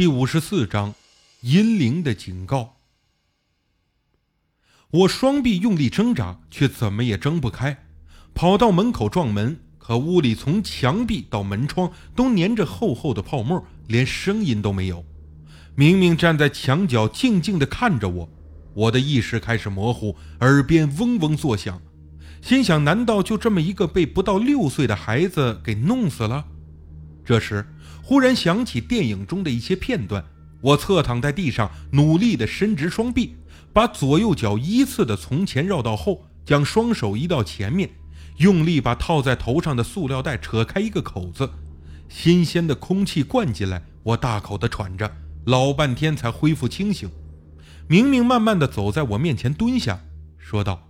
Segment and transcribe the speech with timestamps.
[0.00, 0.94] 第五十四章，
[1.42, 2.78] 阴灵的警告。
[4.90, 7.84] 我双臂用力挣扎，却怎么也挣不开。
[8.32, 15.04] 跑到门口撞门，可屋里从墙壁到门窗都粘着厚厚的泡沫，连声音都没有。
[15.74, 18.30] 明明站在墙角静静地看着我，
[18.72, 21.78] 我的意识开始模糊，耳边嗡嗡作响。
[22.40, 26.46] 心想：难道就这么一个被不到六岁的孩子给弄死了？
[27.30, 27.64] 这时。
[28.02, 30.24] 忽然想起电影中的一些片段，
[30.60, 33.36] 我侧躺在地上，努力地伸直双臂，
[33.72, 37.88] 把左右脚依次的从前绕到后，将双手移到前面，
[38.38, 41.48] 用力把套在头上的塑料袋扯开一个口子，
[42.08, 45.08] 新鲜的空气灌进来，我大口地喘着，
[45.44, 47.08] 老半天才恢复清醒。
[47.86, 50.00] 明明慢慢地走在我面前蹲下，
[50.36, 50.88] 说道：“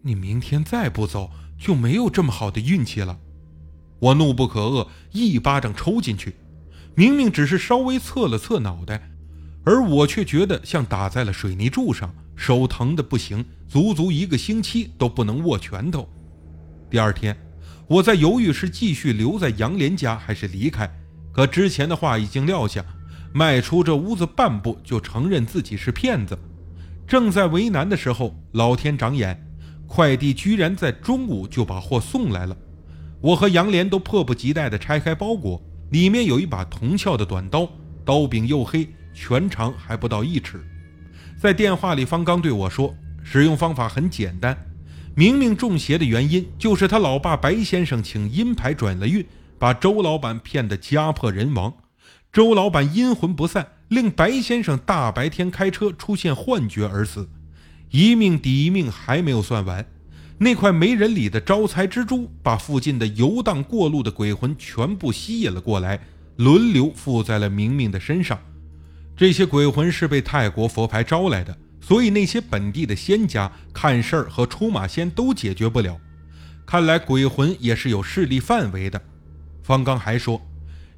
[0.00, 3.18] 你明天再不走，就没有这么好的运气了。”
[3.98, 6.36] 我怒不可遏，一巴掌抽进去。
[6.94, 9.10] 明明只是稍微侧了侧脑袋，
[9.64, 16.08] 而我却觉得像打在了水泥柱上，手疼的不行，足足一个星期都不能握拳头。
[16.88, 17.36] 第二天，
[17.86, 20.90] 我在犹豫是继续留在杨莲家还是离开，
[21.32, 22.84] 可之前的话已经撂下，
[23.34, 26.38] 迈出这屋子半步就承认自己是骗子。
[27.06, 29.38] 正在为难的时候，老天长眼，
[29.86, 32.56] 快递居然在中午就把货送来了。
[33.20, 35.62] 我和杨莲都迫不及待地拆开包裹。
[35.90, 37.68] 里面有一把铜鞘的短刀，
[38.04, 40.60] 刀柄黝黑，全长还不到一尺。
[41.40, 44.56] 在电话里，方刚对我说，使用方法很简单。
[45.14, 49.24] 明明中邪的原因就是他老爸白先生请阴牌转了运，
[49.58, 51.72] 把周老板骗得家破人亡。
[52.32, 57.30] 周老板阴魂不散，令白先生大白天开车出现幻觉而死。
[57.90, 59.86] 一命抵一命，还没有算完。
[60.38, 65.98] 那块没人理的招财蜘蛛，把附近的游荡过路的鬼魂全部吸引了过来，
[66.36, 68.38] 轮流附在了明明的身上。
[69.16, 75.98] 这些鬼魂是被泰国佛牌招来的，所以那些本地的仙家看事儿和出马仙都解决不了。
[76.66, 79.00] 看来鬼魂也是有势力范围的。
[79.62, 80.46] 方刚还说，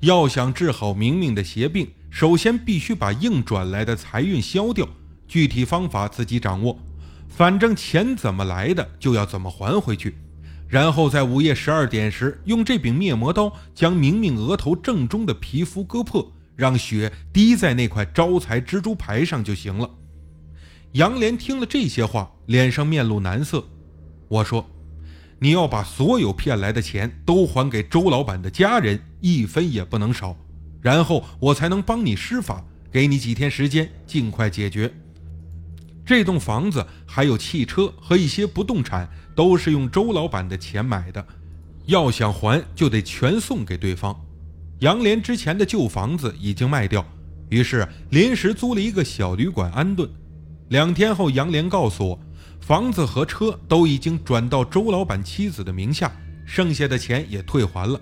[0.00, 4.88] 要想治好明明的邪病，首先必须把硬转来的财运消掉，
[5.28, 6.78] 具体方法自己掌握。
[7.28, 10.16] 反正钱怎么来的，就要怎么还回去。
[10.68, 19.88] 然后在午夜十二点时，用这柄灭魔刀将明明额头正中的皮肤割破，让血滴在那块招财蜘蛛牌上就行了。
[20.92, 23.62] 杨莲听了这些话，脸上面露难色。
[24.28, 24.68] 我说
[25.38, 30.36] ：“你要把所有骗来的钱都还给周老板的家人，一分也不能少，
[30.80, 34.92] 然后我才能帮你施法，给你几天时间，尽快解决。”
[36.06, 41.26] 这栋房子还有汽车和一些不动产，都是用周老板的钱买的。
[41.86, 44.16] 要想还，就得全送给对方。
[44.78, 47.04] 杨莲之前的旧房子已经卖掉，
[47.48, 50.08] 于是临时租了一个小旅馆安顿。
[50.68, 52.20] 两天后，杨莲告诉我，
[52.60, 56.12] 房子和车都已经转到周老板妻子的名下，
[56.44, 58.00] 剩下的钱也退还了。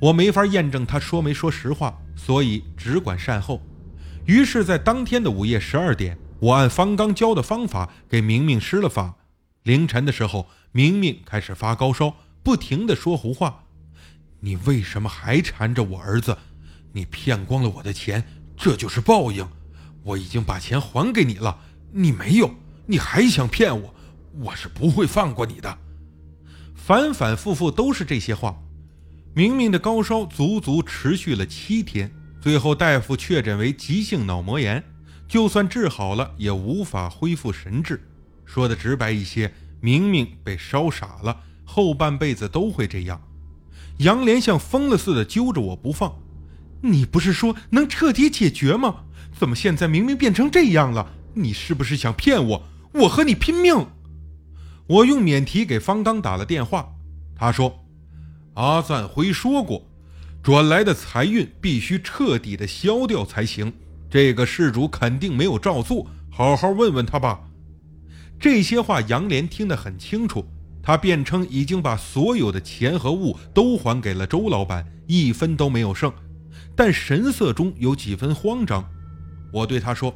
[0.00, 3.60] 我没法验证他说没说实话，所以只管善后。
[4.24, 6.16] 于是，在当天的午夜十二点。
[6.40, 9.16] 我按方刚教的方法给明明施了法。
[9.64, 13.64] 凌晨的时候，明明开始发高烧，不停的说胡话。
[14.40, 16.38] 你为什么还缠着我儿子？
[16.92, 18.24] 你骗光了我的钱，
[18.56, 19.46] 这就是报应。
[20.04, 21.58] 我已经把钱还给你了，
[21.92, 22.54] 你没有，
[22.86, 23.94] 你还想骗我？
[24.40, 25.78] 我是不会放过你的。
[26.74, 28.56] 反反复复都是这些话。
[29.34, 32.10] 明明的高烧足足持续了七天，
[32.40, 34.82] 最后大夫确诊为急性脑膜炎。
[35.28, 38.02] 就算治好了，也无法恢复神智。
[38.46, 43.20] 说的直白一些，明明被烧傻了，后半辈子都会这样。
[43.98, 46.18] 杨莲像疯了似的揪着我不放。
[46.80, 49.04] 你不是说能彻底解决吗？
[49.38, 51.12] 怎么现在明明变成这样了？
[51.34, 52.62] 你是不是想骗我？
[52.94, 53.86] 我和你拼命！
[54.86, 56.94] 我用免提给方刚打了电话，
[57.36, 57.84] 他说
[58.54, 59.86] ：“阿赞辉说过，
[60.42, 63.72] 转来的财运必须彻底的消掉才行。”
[64.10, 67.40] 这个事主肯定没有照做，好好问问他吧。
[68.40, 70.46] 这些话杨莲听得很清楚，
[70.82, 76.12] 他辩称已经把所有的钱和物都还给了周老板，一分都没有剩，
[76.74, 78.88] 但神色中有几分慌张。
[79.52, 80.14] 我对他说：“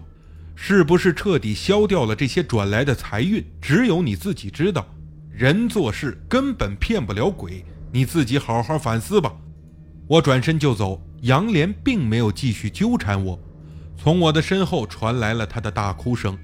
[0.55, 3.45] 是不是彻底消掉了这些转来的财运？
[3.61, 4.87] 只有你自己知道。
[5.31, 9.35] 人做事根本骗不了鬼，你自己好好反思吧。”
[10.07, 13.39] 我转身就走，杨莲并没有继续纠缠我。
[13.97, 16.39] 从我的身后传来了他的大哭声。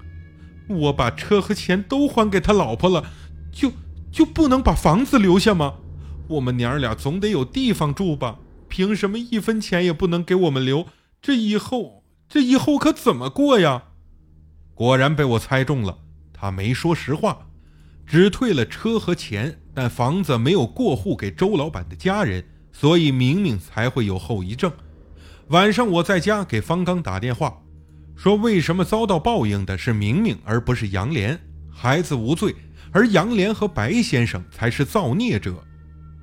[0.69, 3.05] 我把车和钱都还给他老婆了，
[3.51, 3.73] 就
[4.13, 5.75] 就不能把房子留下吗？
[6.29, 8.39] 我们娘儿俩总得有地方住吧？
[8.69, 10.87] 凭什么一分钱也不能给我们留？
[11.23, 13.85] 这以后这以后可怎么过呀？
[14.75, 15.99] 果然被我猜中了，
[16.35, 17.47] 他没说实话，
[18.07, 24.71] 只退了车和钱，但房子没有过户给周老板的家人，所以明明才会有后遗症。
[25.51, 27.63] 晚上我在家给方刚打电话，
[28.15, 31.41] 说为什么遭到报应的是明明而不是杨莲，
[31.71, 32.55] 孩子无罪，
[32.93, 35.55] 而杨莲和白先生才是造孽者。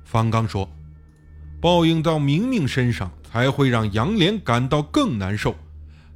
[0.04, 0.70] 方刚说，
[1.60, 5.56] 报应到明明身上，才会让杨莲感到更难受。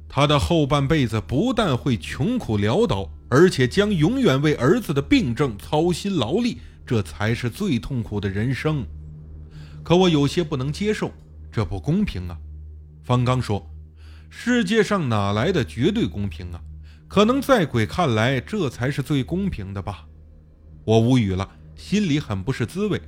[0.07, 8.85] 他的后半辈子不但会穷苦潦倒，而且将永远为儿子的病症操心劳力，这才是最痛苦的人生。
[9.83, 11.11] 可我有些不能接受，
[11.51, 12.37] 这不公平啊！
[13.11, 13.69] 方刚说
[14.31, 16.61] ：“世界上哪来的绝对公平啊？
[17.09, 20.05] 可能在鬼看来，这才是最公平的吧。”
[20.87, 23.01] 我无语了，心里很不是滋味。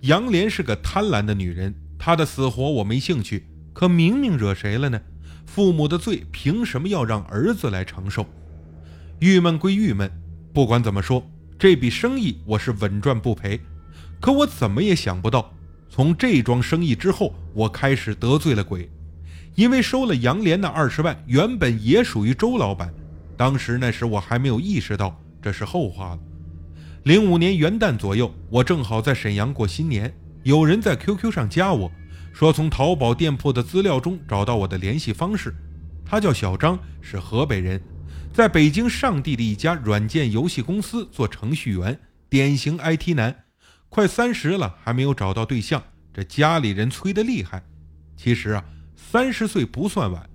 [0.00, 3.46] 杨莲是个贪婪的女人，她的死活我没兴趣。
[3.72, 5.00] 可明明惹谁了呢？
[5.46, 8.26] 父母的罪凭什么要让儿子来承受？
[9.20, 10.10] 郁闷归郁闷，
[10.52, 11.24] 不管怎么说，
[11.56, 13.60] 这笔生意我是稳赚不赔。
[14.20, 15.54] 可我怎么也想不到，
[15.88, 18.90] 从这桩生意之后，我开始得罪了鬼。
[19.56, 22.92] 因为收了杨莲的二十万，原本也属于周老板。
[23.38, 26.18] 当时那时我还没有意识到，这是后话了。
[27.04, 31.90] 零五年元旦左右，我正好在沈阳过新年，有人在 QQ 上加我。
[32.34, 35.54] 说从淘宝店铺的资料中找到我的联系方式，
[36.04, 37.80] 他叫小张，是河北人，
[38.34, 41.98] 在北京上地的一家软件游戏公司做程序员，
[42.28, 43.34] 典型 IT 男，
[43.88, 45.82] 快三十了还没有找到对象，
[46.12, 47.62] 这家里人催得厉害。
[48.18, 48.64] 其实啊，
[49.08, 50.28] 三十岁不算晚，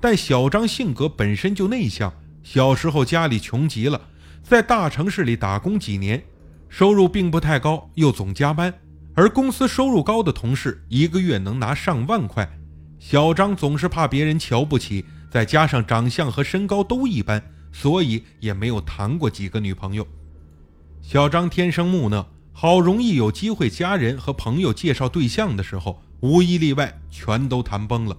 [0.00, 2.12] 但小张性格本身就内向，
[2.42, 4.00] 小时候家里穷极了，
[4.42, 6.20] 在大城市里打工几年，
[6.68, 8.74] 收入并不太高，又总加班。
[9.14, 12.46] 而公司收入高的同事一个月能拿上万块，
[12.98, 17.40] 小张总是怕别人瞧不起，再加上长相和身高都一般，
[17.70, 20.04] 所以也没有谈过几个女朋友。
[21.00, 28.16] 小张天生木讷，好容易有机会家人和朋友介绍对象的时候，无一例外全都谈崩了，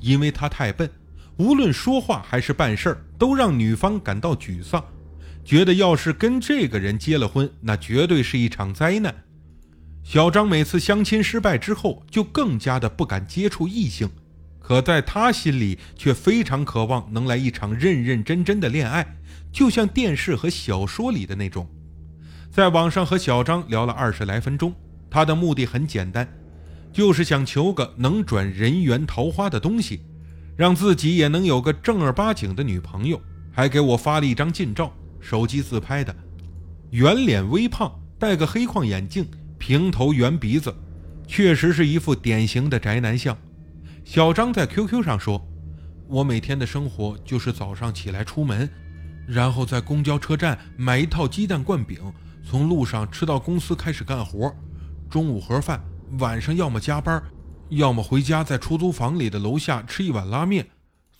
[0.00, 0.90] 因为他太笨，
[1.36, 4.84] 无论说话还是办事儿都让女方感到沮丧，
[5.44, 9.14] 觉得要是跟这个人结了婚，那绝对是一场灾难。
[10.02, 14.08] 小张每次相亲失败之后，就更加的不敢接触异性，
[14.58, 19.16] 可在他心里却非常渴望能来一场认认真真的恋爱，
[19.52, 21.68] 就像电视和小说里的那种。
[22.50, 24.74] 在网上和小张聊了二十来分钟，
[25.10, 26.26] 他的目的很简单，
[26.92, 30.00] 就是想求个能转人缘桃花的东西，
[30.56, 33.20] 让自己也能有个正儿八经的女朋友。
[33.50, 36.14] 还给我发了一张近照，手机自拍的，
[36.90, 39.26] 圆脸微胖，戴个黑框眼镜。
[39.58, 40.72] 平头圆鼻子，
[41.26, 43.36] 确实是一副典型的宅男相。
[44.04, 45.44] 小张在 QQ 上说
[46.06, 48.70] ：“我每天的生活就是早上起来出门，
[49.26, 52.00] 然后在公交车站买一套鸡蛋灌饼，
[52.48, 54.54] 从路上吃到公司开始干活。
[55.10, 55.82] 中午盒饭，
[56.18, 57.22] 晚上要么加班，
[57.68, 60.66] 要么回家在出租房里的楼下吃一碗拉面，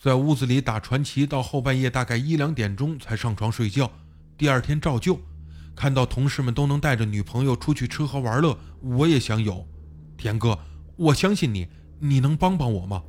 [0.01, 3.91] 在屋子里打传奇，到后半夜大概一两点钟才上床睡觉。
[4.37, 5.19] 第二天照旧。”
[5.75, 9.65] 看到同事们都能带着女朋友出去吃喝玩乐，我也想有。
[10.17, 10.59] 田哥，
[10.97, 11.69] 我相信你，
[11.99, 13.01] 你能帮帮我吗？